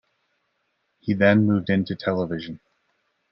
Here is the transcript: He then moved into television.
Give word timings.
He 1.01 1.13
then 1.13 1.45
moved 1.45 1.69
into 1.69 1.95
television. 1.95 2.59